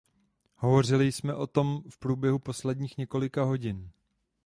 [0.55, 3.89] Hovořili jsme o tom v průběhu posledních několika hodin.